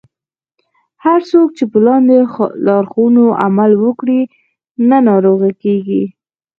هر 1.03 1.19
څوک 1.31 1.47
چې 1.57 1.63
په 1.71 1.77
لاندې 1.87 2.17
لارښوونو 2.65 3.23
عمل 3.43 3.71
وکړي 3.85 4.21
نه 4.89 4.97
ناروغه 5.09 5.49
کیږي. 5.63 6.03